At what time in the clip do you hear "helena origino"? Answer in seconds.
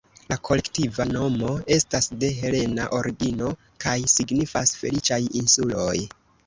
2.39-3.53